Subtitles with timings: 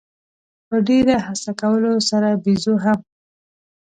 [0.67, 2.99] په ډېره هڅه کولو سره بېزو هم.